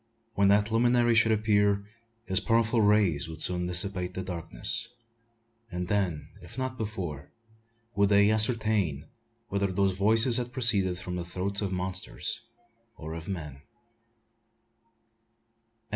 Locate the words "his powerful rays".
2.25-3.29